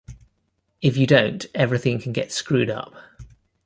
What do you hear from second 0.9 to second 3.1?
you don't, everything can get screwed up.